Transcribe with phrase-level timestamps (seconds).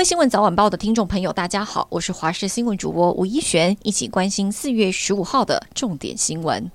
[0.00, 6.70] 位新闻早晚报的听众朋友，大家好，我是华视新闻主播吴一璇，一起关心四月十五号的重点新闻。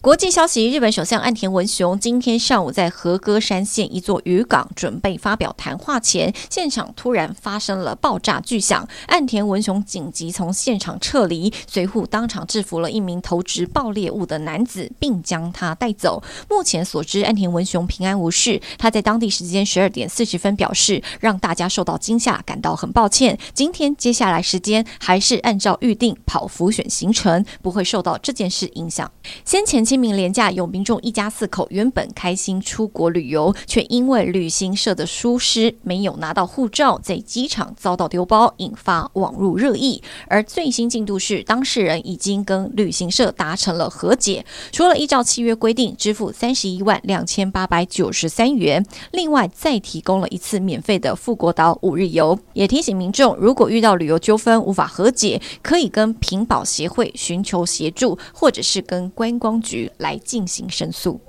[0.00, 8.88] 国际消息：日本首相岸田文雄今天上午在和歌山县一座渔港准备发表谈话前，现场突然发生了爆炸巨响。
[9.06, 16.22] 岸田文雄紧急从现场撤离，随后当场制服了一名投掷爆裂物的男子，并将他带走。
[16.48, 18.60] 目前所知，岸田文雄平安无事。
[18.78, 23.36] 他在当地时间十二点四十分表示，让大家受到惊吓，感到很抱歉。
[23.52, 29.10] 今天接下来时间还是按照预定跑浮选行程，不会受到这件事影响。
[29.44, 29.76] 先前。
[29.76, 40.02] 前清明连假，有民众一家四口原本开心出国旅游，却因为旅行社的疏失没有拿到护照，在机场遭到丢包，引发网络热议。
[40.28, 52.38] 而最新进度是，当事人已经跟旅行社达成了和解，除了依照契约规定支付三十一万两千八百九十三元，另外再提供了一次免费的富国岛五日游。
[52.54, 61.20] 也提醒民众，如果遇到旅游纠纷无法和解，可以跟平保协会寻求协助，或者是跟观光局来进行申诉。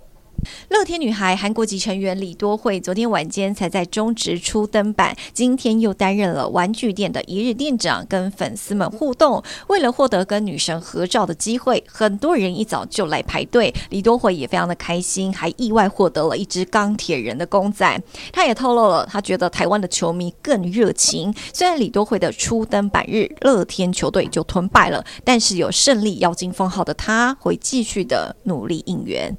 [0.69, 9.43] 乐天女孩韩国籍成员李多惠昨天晚间才在中职初登板，今天又担任了玩具店的一日店长，跟粉丝们互动。
[9.67, 13.73] 为了获得跟女神合照的机会，很多人一早就来排队。
[13.89, 18.01] 李多惠也非常的开心，还意外获得了一只钢铁人的公仔。
[18.31, 21.33] 她也透露了，她觉得台湾的球迷更热情。
[21.53, 29.35] 虽然李多惠的初登板日乐天球队就吞败了，但是有胜利妖精封号的她会继续的努力应援。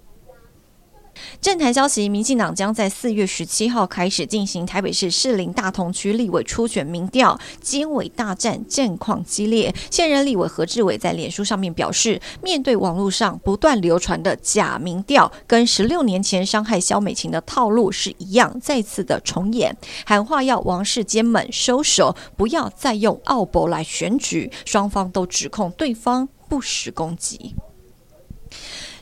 [1.41, 9.75] 政坛消息：民进党将在四月十七号开始进行台北市士林大同区立委初选民调，监委大战战况激烈。
[9.91, 24.51] 现任立委何志伟在脸书上面表示，面对网络上不断流传的假民调，跟十六年前伤害萧美琴的套路是一样，再次的重演，喊话要王世坚们收手，不要再用奥博来选举。
[24.65, 27.55] 双方都指控对方不实攻击。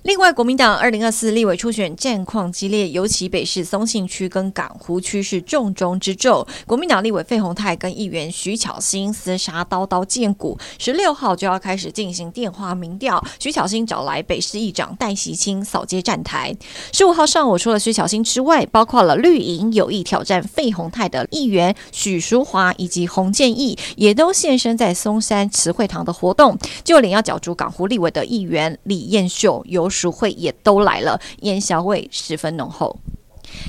[0.07, 6.47] 另外，国民党二零二四立委初选战况激烈，尤其北市松信区跟港湖区是重中之重。
[6.65, 13.21] 国民党立委费鸿泰跟议员徐巧芯厮杀刀刀见骨，十六号就要开始进行电话民调。
[13.41, 16.55] 徐巧芯找来北市议长戴锡清扫街站台。
[16.93, 26.57] 十五号上午，除了徐巧芯之外，包括了绿营有意挑战费鸿泰的议员许淑华以及洪建义，也都现身在松山慈惠堂的活动。
[26.85, 29.91] 就连要角逐港湖立委的议员李彦秀有。
[29.97, 32.95] 书会也都来了，烟硝味十分浓厚。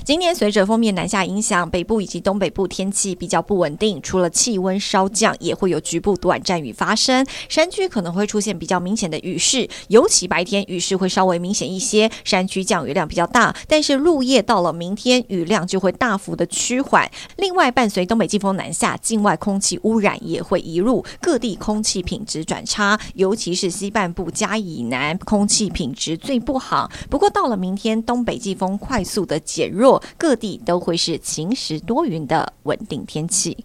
[0.03, 7.25] 今天随着锋面南下影响，北部以及东北部天气比较不稳定，除了气温稍降，也会有局部短暂雨发生。
[7.49, 12.09] 山区可能会出现比较明显的雨势，尤其白天雨势会稍微明显一些。
[12.23, 17.09] 山区降雨量比较大，但是入夜到了明天，雨量就会大幅的趋缓。
[17.35, 26.89] 另外，伴随东北季风南下，境外空气污染也会移入，各地空气品质转差，尤其是西半部嘉义以南空气品质最不好。
[27.09, 33.55] 不过到了明天，东北季风快速的减弱弱，各地都会是晴时多云的稳定天气。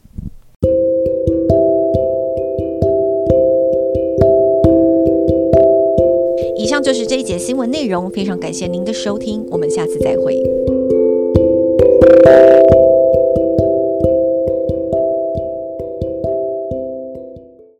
[6.56, 10.41] 以上就是这一节新闻内容，非常感谢您的收听，我们下次再会。